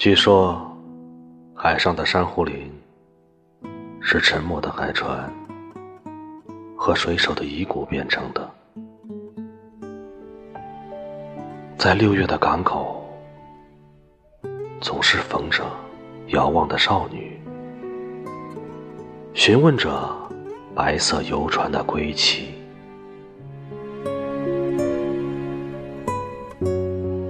[0.00, 0.58] 据说，
[1.54, 2.72] 海上的珊瑚林
[4.00, 5.30] 是沉没的海船
[6.74, 8.50] 和水手的遗骨变成的。
[11.76, 13.06] 在六月的港口，
[14.80, 15.62] 总是逢着
[16.28, 17.38] 遥望的少女，
[19.34, 19.92] 询问着
[20.74, 22.54] 白色游船的归期。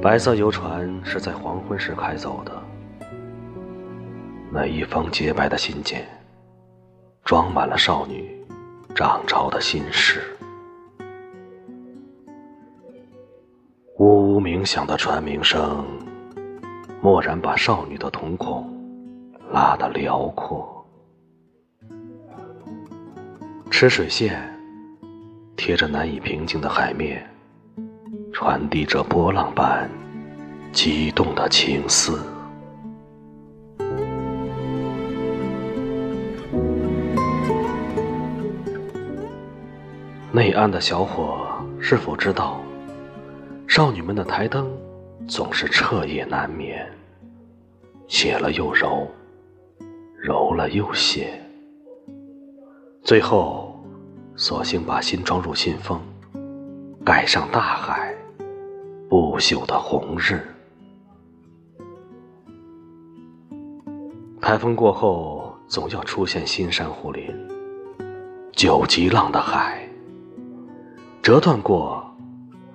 [0.02, 2.59] 白色游船是在黄昏时开走的，
[4.52, 6.06] 那一封洁白的信件，
[7.24, 8.36] 装满了少女
[8.94, 10.36] 涨潮的心事。
[13.98, 15.84] 呜呜鸣响的船鸣声，
[17.02, 18.68] 蓦然把少女的瞳孔
[19.52, 20.84] 拉得辽阔。
[23.70, 24.42] 吃水线
[25.56, 27.24] 贴着难以平静的海面。
[28.32, 29.90] 传递着波浪般
[30.72, 32.24] 激动的情思。
[40.32, 41.44] 内岸的小伙
[41.80, 42.60] 是否知道，
[43.66, 44.70] 少女们的台灯
[45.26, 46.88] 总是彻夜难眠，
[48.06, 49.08] 写了又揉，
[50.22, 51.42] 揉了又写，
[53.02, 53.76] 最后
[54.36, 56.00] 索性把心装入信封，
[57.04, 58.14] 盖上大海。
[59.08, 60.40] 不朽的红日，
[64.40, 67.28] 台风过后总要出现新珊瑚林。
[68.52, 69.89] 九级浪的海，
[71.22, 72.02] 折断过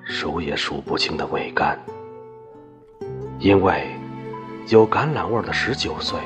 [0.03, 1.79] 数也数不清的桅杆，
[3.39, 3.89] 因为
[4.67, 6.19] 有橄榄味的十九岁，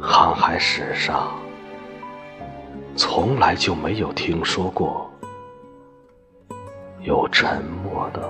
[0.00, 1.30] 航海史上
[2.96, 5.08] 从来就没有听说过。
[7.02, 8.28] 有沉默的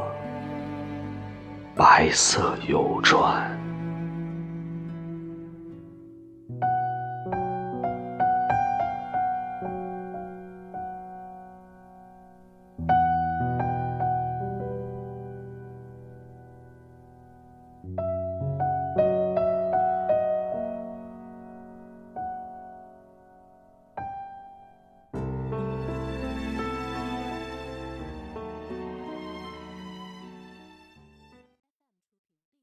[1.74, 3.52] 白色游船。